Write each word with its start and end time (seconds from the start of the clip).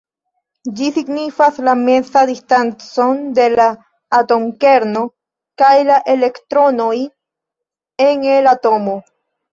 Ĝi 0.77 0.85
signifas 0.93 1.59
la 1.67 1.73
mezan 1.81 2.29
distancon 2.29 3.21
de 3.39 3.45
la 3.53 3.67
atomkerno 4.21 5.03
kaj 5.63 5.71
la 5.91 6.01
elektronoj 6.17 6.93
en 8.09 8.29
la 8.49 8.57
atomo. 8.59 8.99